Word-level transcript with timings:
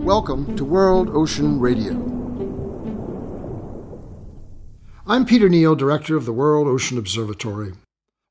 Welcome 0.00 0.56
to 0.56 0.64
World 0.64 1.08
Ocean 1.10 1.60
Radio. 1.60 1.92
I'm 5.06 5.24
Peter 5.24 5.48
Neill, 5.48 5.76
Director 5.76 6.16
of 6.16 6.24
the 6.24 6.32
World 6.32 6.66
Ocean 6.66 6.98
Observatory. 6.98 7.74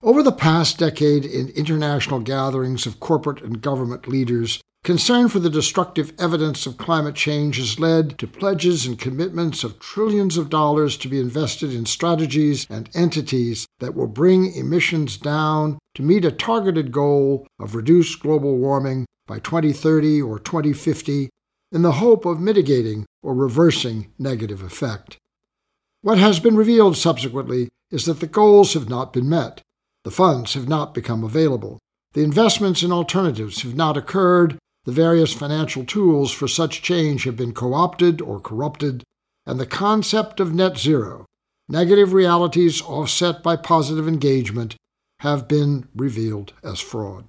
Over 0.04 0.22
the 0.22 0.34
past 0.34 0.78
decade, 0.78 1.24
in 1.24 1.48
international 1.50 2.20
gatherings 2.20 2.86
of 2.86 3.00
corporate 3.00 3.42
and 3.42 3.62
government 3.62 4.06
leaders, 4.06 4.62
concern 4.86 5.28
for 5.28 5.40
the 5.40 5.50
destructive 5.50 6.14
evidence 6.20 6.68
of 6.68 6.78
climate 6.78 7.16
change 7.16 7.58
has 7.58 7.80
led 7.80 8.20
to 8.20 8.28
pledges 8.28 8.86
and 8.86 9.00
commitments 9.00 9.64
of 9.64 9.80
trillions 9.80 10.38
of 10.38 10.48
dollars 10.48 10.96
to 10.96 11.10
be 11.10 11.20
invested 11.20 11.74
in 11.74 11.88
strategies 11.88 12.68
and 12.70 12.88
entities 12.94 13.66
that 13.80 13.96
will 13.96 14.06
bring 14.06 14.54
emissions 14.54 15.18
down 15.18 15.80
to 15.96 16.04
meet 16.04 16.24
a 16.24 16.32
targeted 16.32 16.92
goal 16.92 17.48
of 17.60 17.74
reduced 17.74 18.20
global 18.20 18.58
warming 18.58 19.08
by 19.26 19.40
2030 19.40 20.22
or 20.22 20.38
2050 20.38 21.32
in 21.72 21.82
the 21.82 21.94
hope 21.94 22.24
of 22.24 22.40
mitigating 22.40 23.08
or 23.24 23.34
reversing 23.34 24.14
negative 24.20 24.62
effect. 24.62 25.18
What 26.04 26.20
has 26.20 26.40
been 26.40 26.56
revealed 26.56 26.96
subsequently 26.96 27.70
is 27.90 28.06
that 28.06 28.20
the 28.20 28.28
goals 28.28 28.76
have 28.76 28.88
not 28.88 29.14
been 29.14 29.28
met. 29.28 29.62
The 30.04 30.12
funds 30.12 30.54
have 30.54 30.70
not 30.70 30.94
become 30.94 31.24
available. 31.24 31.80
The 32.14 32.22
investments 32.24 32.84
in 32.84 32.92
alternatives 32.92 33.64
have 33.64 33.76
not 33.76 33.98
occurred. 33.98 34.60
The 34.86 34.92
various 34.92 35.34
financial 35.34 35.84
tools 35.84 36.32
for 36.32 36.48
such 36.48 36.84
change 36.84 37.24
have 37.24 37.36
been 37.36 37.54
co 37.54 37.74
opted 37.74 38.22
or 38.22 38.40
corrupted. 38.40 39.04
And 39.48 39.60
the 39.60 39.66
concept 39.66 40.40
of 40.40 40.54
net 40.54 40.78
zero, 40.78 41.26
negative 41.68 42.14
realities 42.14 42.82
offset 42.82 43.44
by 43.44 43.56
positive 43.56 44.08
engagement, 44.08 44.76
have 45.20 45.48
been 45.48 45.88
revealed 45.96 46.54
as 46.64 46.80
fraud. 46.80 47.26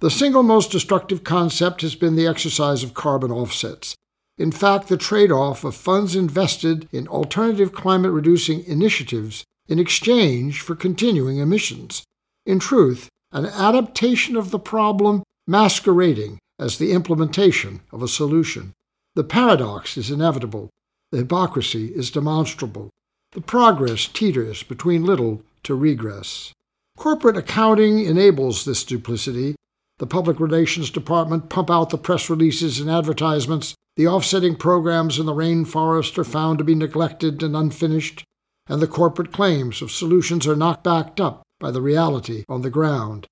The 0.00 0.10
single 0.10 0.42
most 0.42 0.70
destructive 0.70 1.24
concept 1.24 1.82
has 1.82 1.94
been 1.94 2.16
the 2.16 2.26
exercise 2.26 2.82
of 2.82 2.94
carbon 2.94 3.30
offsets. 3.30 3.94
In 4.38 4.52
fact, 4.52 4.88
the 4.88 4.96
trade 4.96 5.32
off 5.32 5.64
of 5.64 5.74
funds 5.74 6.14
invested 6.14 6.88
in 6.92 7.08
alternative 7.08 7.72
climate 7.72 8.12
reducing 8.12 8.62
initiatives 8.64 9.44
in 9.68 9.78
exchange 9.78 10.60
for 10.60 10.76
continuing 10.76 11.38
emissions. 11.38 12.04
In 12.44 12.58
truth, 12.58 13.08
an 13.32 13.46
adaptation 13.46 14.36
of 14.36 14.50
the 14.50 14.58
problem 14.58 15.22
masquerading 15.46 16.38
as 16.58 16.78
the 16.78 16.92
implementation 16.92 17.80
of 17.92 18.02
a 18.02 18.08
solution. 18.08 18.72
The 19.14 19.24
paradox 19.24 19.96
is 19.96 20.10
inevitable. 20.10 20.70
The 21.12 21.18
hypocrisy 21.18 21.86
is 21.94 22.10
demonstrable. 22.10 22.90
The 23.32 23.40
progress 23.40 24.06
teeters 24.06 24.62
between 24.62 25.04
little 25.04 25.42
to 25.64 25.74
regress. 25.74 26.52
Corporate 26.96 27.36
accounting 27.36 28.00
enables 28.00 28.64
this 28.64 28.84
duplicity. 28.84 29.54
The 29.98 30.06
public 30.06 30.40
relations 30.40 30.90
department 30.90 31.50
pump 31.50 31.70
out 31.70 31.90
the 31.90 31.98
press 31.98 32.30
releases 32.30 32.80
and 32.80 32.90
advertisements. 32.90 33.74
The 33.96 34.06
offsetting 34.06 34.56
programs 34.56 35.18
in 35.18 35.26
the 35.26 35.34
rainforest 35.34 36.18
are 36.18 36.24
found 36.24 36.58
to 36.58 36.64
be 36.64 36.74
neglected 36.74 37.42
and 37.42 37.56
unfinished 37.56 38.24
and 38.68 38.80
the 38.80 38.86
corporate 38.86 39.32
claims 39.32 39.80
of 39.80 39.92
solutions 39.92 40.46
are 40.46 40.56
not 40.56 40.84
backed 40.84 41.20
up 41.20 41.42
by 41.60 41.70
the 41.70 41.80
reality 41.80 42.44
on 42.48 42.62
the 42.62 42.70
ground. 42.70 43.26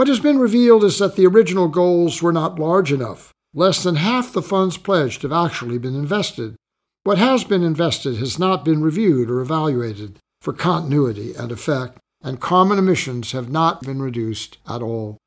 What 0.00 0.08
has 0.08 0.18
been 0.18 0.38
revealed 0.38 0.82
is 0.82 0.98
that 0.98 1.16
the 1.16 1.26
original 1.26 1.68
goals 1.68 2.22
were 2.22 2.32
not 2.32 2.58
large 2.58 2.90
enough. 2.90 3.34
Less 3.52 3.82
than 3.82 3.96
half 3.96 4.32
the 4.32 4.40
funds 4.40 4.78
pledged 4.78 5.20
have 5.20 5.30
actually 5.30 5.76
been 5.76 5.94
invested. 5.94 6.56
What 7.04 7.18
has 7.18 7.44
been 7.44 7.62
invested 7.62 8.16
has 8.16 8.38
not 8.38 8.64
been 8.64 8.82
reviewed 8.82 9.30
or 9.30 9.42
evaluated 9.42 10.18
for 10.40 10.54
continuity 10.54 11.34
and 11.34 11.52
effect, 11.52 11.98
and 12.22 12.40
carbon 12.40 12.78
emissions 12.78 13.32
have 13.32 13.50
not 13.50 13.82
been 13.82 14.00
reduced 14.00 14.56
at 14.66 14.80
all. 14.80 15.18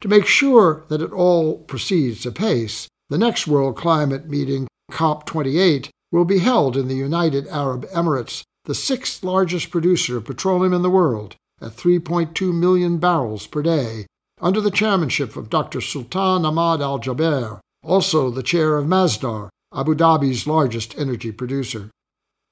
To 0.00 0.08
make 0.08 0.26
sure 0.26 0.84
that 0.88 1.00
it 1.00 1.12
all 1.12 1.58
proceeds 1.58 2.26
apace, 2.26 2.88
the 3.10 3.18
next 3.18 3.46
World 3.46 3.76
Climate 3.76 4.28
Meeting, 4.28 4.66
COP28, 4.90 5.90
will 6.10 6.24
be 6.24 6.40
held 6.40 6.76
in 6.76 6.88
the 6.88 6.96
United 6.96 7.46
Arab 7.46 7.86
Emirates 7.90 8.42
the 8.64 8.74
sixth 8.74 9.22
largest 9.22 9.70
producer 9.70 10.16
of 10.16 10.24
petroleum 10.24 10.72
in 10.72 10.82
the 10.82 10.90
world, 10.90 11.36
at 11.60 11.72
3.2 11.72 12.52
million 12.54 12.98
barrels 12.98 13.46
per 13.46 13.62
day, 13.62 14.06
under 14.40 14.60
the 14.60 14.70
chairmanship 14.70 15.36
of 15.36 15.50
Dr. 15.50 15.80
Sultan 15.80 16.44
Ahmed 16.44 16.80
Al 16.80 16.98
Jaber, 17.00 17.60
also 17.82 18.30
the 18.30 18.42
chair 18.42 18.76
of 18.76 18.86
Masdar, 18.86 19.48
Abu 19.74 19.94
Dhabi's 19.94 20.46
largest 20.46 20.96
energy 20.98 21.32
producer. 21.32 21.90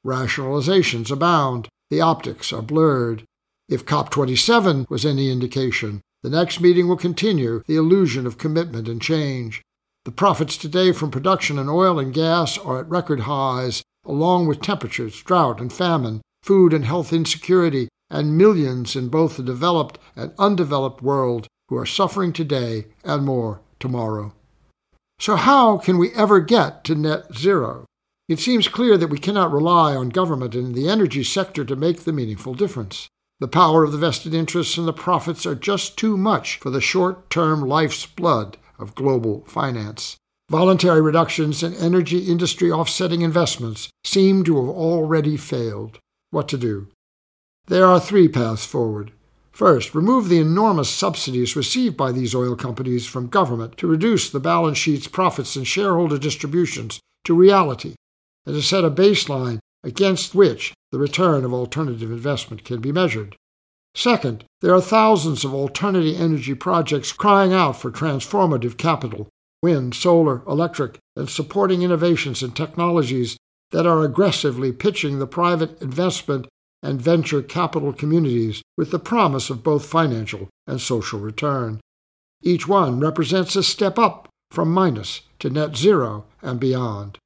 Rationalizations 0.05 1.11
abound, 1.11 1.69
the 1.91 2.01
optics 2.01 2.53
are 2.53 2.63
blurred. 2.63 3.25
If 3.69 3.87
COP27 3.87 4.89
was 4.89 5.05
any 5.05 5.31
indication, 5.31 6.01
the 6.23 6.31
next 6.31 6.61
meeting 6.61 6.89
will 6.89 6.97
continue 6.97 7.63
the 7.67 7.77
illusion 7.77 8.27
of 8.27 8.39
commitment 8.39 8.89
and 8.89 9.01
change. 9.01 9.63
The 10.05 10.13
profits 10.13 10.57
today 10.57 10.93
from 10.93 11.11
production 11.11 11.59
in 11.59 11.69
oil 11.69 11.99
and 11.99 12.15
gas 12.15 12.59
are 12.59 12.81
at 12.81 12.89
record 12.89 13.21
highs, 13.21 13.83
along 14.05 14.47
with 14.47 14.61
temperatures, 14.61 15.21
drought 15.23 15.61
and 15.61 15.73
famine, 15.73 16.21
food 16.43 16.73
and 16.73 16.85
health 16.85 17.13
insecurity, 17.13 17.89
and 18.11 18.37
millions 18.37 18.95
in 18.97 19.09
both 19.09 19.37
the 19.37 19.43
developed 19.43 19.99
and 20.15 20.33
undeveloped 20.39 21.03
world 21.03 21.49
who 21.69 21.77
are 21.77 21.87
suffering 21.87 22.33
today 22.33 22.87
and 23.05 23.25
more 23.25 23.61
tomorrow. 23.81 24.33
So, 25.19 25.37
how 25.37 25.79
can 25.79 25.99
we 25.99 26.13
ever 26.13 26.41
get 26.41 26.85
to 26.85 26.95
net 26.95 27.35
zero? 27.35 27.87
It 28.29 28.39
seems 28.39 28.69
clear 28.69 28.99
that 28.99 29.09
we 29.09 29.19
cannot 29.19 29.53
rely 29.53 29.95
on 29.95 30.09
government 30.09 30.55
and 30.55 30.75
the 30.75 30.89
energy 30.89 31.25
sector 31.25 31.65
to 31.65 31.77
make 31.77 32.01
the 32.01 32.13
meaningful 32.13 32.55
difference. 32.55 33.09
The 33.39 33.49
power 33.49 33.85
of 33.85 33.93
the 33.93 33.99
vested 33.99 34.35
interests 34.35 34.77
and 34.77 34.89
the 34.89 34.93
profits 34.93 35.47
are 35.47 35.55
just 35.55 35.97
too 35.97 36.17
much 36.17 36.59
for 36.59 36.71
the 36.71 36.81
short 36.81 37.31
term 37.31 37.61
life's 37.61 38.07
blood 38.07 38.57
of 38.79 38.95
global 38.95 39.45
finance. 39.47 40.17
Voluntary 40.51 41.01
reductions 41.01 41.63
in 41.63 41.75
energy 41.75 42.31
industry 42.31 42.71
offsetting 42.71 43.23
investments 43.23 43.89
seem 44.05 44.45
to 44.45 44.57
have 44.57 44.75
already 44.75 45.37
failed. 45.37 45.99
What 46.31 46.49
to 46.49 46.59
do? 46.59 46.89
There 47.69 47.87
are 47.87 47.99
three 47.99 48.29
paths 48.29 48.65
forward. 48.65 49.13
First, 49.51 49.95
remove 49.95 50.29
the 50.29 50.39
enormous 50.39 50.89
subsidies 50.89 51.57
received 51.57 51.97
by 51.97 52.13
these 52.13 52.35
oil 52.35 52.55
companies 52.55 53.07
from 53.07 53.27
government 53.27 53.77
to 53.79 53.87
reduce 53.87 54.31
the 54.31 54.39
balance 54.39 54.79
sheet's 54.79 55.09
profits 55.09 55.57
and 55.57 55.67
shareholder 55.67 56.19
distributions 56.19 57.01
to 57.25 57.35
reality, 57.35 57.95
and 58.45 58.55
to 58.55 58.63
set 58.63 58.85
a 58.85 58.91
baseline 58.91 59.59
against 59.83 60.35
which 60.35 60.75
the 60.93 60.99
return 60.99 61.45
of 61.45 61.53
alternative 61.53 62.11
investment 62.11 62.65
can 62.65 62.81
be 62.81 62.93
measured. 62.93 63.35
Second, 63.95 64.45
there 64.61 64.75
are 64.75 64.81
thousands 64.81 65.45
of 65.45 65.55
alternative 65.55 66.21
energy 66.21 66.55
projects 66.55 67.13
crying 67.13 67.53
out 67.53 67.81
for 67.81 67.91
transformative 67.91 68.77
capital 68.77 69.29
wind, 69.63 69.95
solar, 69.95 70.43
electric, 70.47 70.99
and 71.17 71.29
supporting 71.29 71.83
innovations 71.83 72.43
and 72.43 72.55
technologies 72.55 73.37
that 73.73 73.87
are 73.87 74.05
aggressively 74.05 74.71
pitching 74.71 75.19
the 75.19 75.27
private 75.27 75.81
investment 75.83 76.47
and 76.87 77.03
venture 77.03 77.43
capital 77.43 77.93
communities 77.93 78.63
with 78.77 78.93
the 78.93 78.99
promise 78.99 79.51
of 79.51 79.65
both 79.65 79.85
financial 79.85 80.49
and 80.69 80.81
social 80.81 81.19
return. 81.19 81.81
Each 82.43 82.69
one 82.69 83.01
represents 83.01 83.57
a 83.57 83.63
step 83.65 83.99
up 83.99 84.29
from 84.53 84.73
minus 84.73 85.23
to 85.41 85.51
net 85.51 85.77
zero 85.77 86.25
and 86.43 86.61
beyond. 86.61 87.19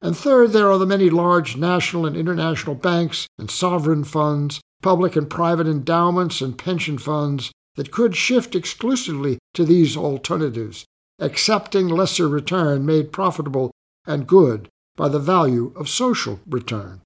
And 0.00 0.16
third, 0.16 0.52
there 0.52 0.70
are 0.70 0.78
the 0.78 0.86
many 0.86 1.10
large 1.10 1.56
national 1.56 2.06
and 2.06 2.16
international 2.16 2.74
banks 2.74 3.26
and 3.38 3.50
sovereign 3.50 4.04
funds, 4.04 4.60
public 4.82 5.14
and 5.14 5.28
private 5.28 5.66
endowments 5.66 6.40
and 6.40 6.56
pension 6.56 6.96
funds 6.96 7.52
that 7.74 7.92
could 7.92 8.16
shift 8.16 8.54
exclusively 8.54 9.38
to 9.52 9.64
these 9.64 9.96
alternatives 9.96 10.86
accepting 11.18 11.88
lesser 11.88 12.28
return 12.28 12.84
made 12.84 13.12
profitable 13.12 13.70
and 14.06 14.26
good 14.26 14.68
by 14.96 15.08
the 15.08 15.18
value 15.18 15.72
of 15.76 15.88
social 15.88 16.40
return. 16.46 17.00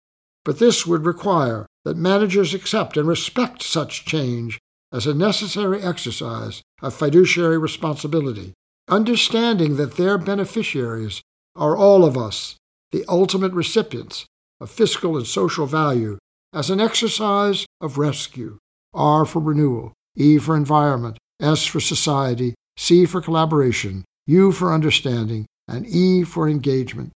But 0.45 0.59
this 0.59 0.87
would 0.87 1.05
require 1.05 1.67
that 1.84 1.96
managers 1.96 2.54
accept 2.54 2.96
and 2.96 3.08
respect 3.08 3.62
such 3.62 4.04
change 4.04 4.58
as 4.92 5.06
a 5.06 5.14
necessary 5.14 5.82
exercise 5.82 6.62
of 6.82 6.94
fiduciary 6.94 7.58
responsibility, 7.58 8.52
understanding 8.88 9.77
that 9.77 9.97
their 9.97 10.18
beneficiaries 10.18 11.22
are 11.56 11.77
all 11.77 12.04
of 12.04 12.16
us, 12.16 12.56
the 12.92 13.04
ultimate 13.09 13.53
recipients 13.53 14.27
of 14.60 14.71
fiscal 14.71 15.16
and 15.16 15.27
social 15.27 15.66
value, 15.66 16.18
as 16.53 16.71
an 16.71 16.80
exercise 16.80 17.66
of 17.80 17.98
rescue. 17.98 18.59
R 18.92 19.24
for 19.24 19.41
renewal, 19.41 19.92
E 20.16 20.38
for 20.38 20.56
environment, 20.56 21.16
S 21.41 21.65
for 21.65 21.80
society, 21.80 22.54
C 22.76 23.06
for 23.06 23.21
collaboration, 23.21 24.04
U 24.26 24.50
for 24.50 24.72
understanding, 24.72 25.47
and 25.68 25.86
E 25.86 26.24
for 26.24 26.48
engagement. 26.48 27.12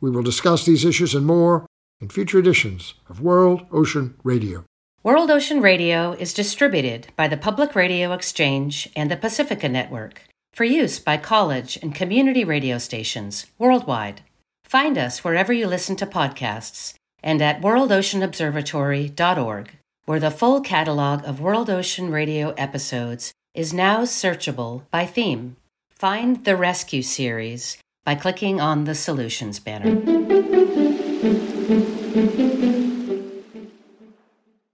We 0.00 0.10
will 0.10 0.22
discuss 0.22 0.66
these 0.66 0.84
issues 0.84 1.14
and 1.14 1.24
more 1.24 1.66
in 2.00 2.08
future 2.08 2.38
editions 2.38 2.94
of 3.08 3.20
World 3.20 3.66
Ocean 3.72 4.14
Radio. 4.22 4.64
World 5.02 5.30
Ocean 5.30 5.60
Radio 5.60 6.12
is 6.12 6.34
distributed 6.34 7.08
by 7.16 7.28
the 7.28 7.36
Public 7.36 7.74
Radio 7.74 8.12
Exchange 8.12 8.88
and 8.96 9.10
the 9.10 9.16
Pacifica 9.16 9.68
Network 9.68 10.22
for 10.52 10.64
use 10.64 10.98
by 10.98 11.16
college 11.16 11.78
and 11.82 11.94
community 11.94 12.42
radio 12.42 12.78
stations 12.78 13.46
worldwide. 13.58 14.22
Find 14.64 14.98
us 14.98 15.22
wherever 15.22 15.52
you 15.52 15.66
listen 15.66 15.96
to 15.96 16.06
podcasts 16.06 16.94
and 17.22 17.42
at 17.42 17.60
worldoceanobservatory.org, 17.60 19.70
where 20.06 20.20
the 20.20 20.30
full 20.30 20.60
catalog 20.60 21.24
of 21.24 21.40
World 21.40 21.68
Ocean 21.68 22.10
Radio 22.10 22.52
episodes 22.52 23.32
is 23.54 23.74
now 23.74 24.02
searchable 24.02 24.82
by 24.90 25.06
theme. 25.06 25.56
Find 25.90 26.44
the 26.44 26.56
Rescue 26.56 27.02
series 27.02 27.78
by 28.04 28.14
clicking 28.14 28.60
on 28.60 28.84
the 28.84 28.94
Solutions 28.94 29.58
banner. 29.60 30.15